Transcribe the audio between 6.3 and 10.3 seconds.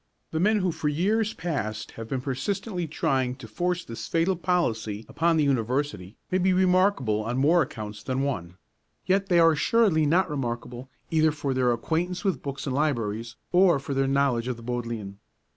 may be remarkable on more accounts than one; yet they are assuredly not